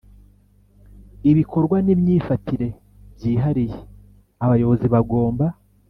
[1.31, 2.67] Ibikorwa n imyifatire
[3.15, 3.77] byihariye
[4.43, 5.45] abayobozi bagomba